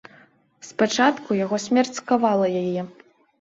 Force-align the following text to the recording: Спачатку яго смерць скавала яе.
Спачатку 0.69 1.37
яго 1.45 1.59
смерць 1.67 1.93
скавала 1.99 2.47
яе. 2.63 2.81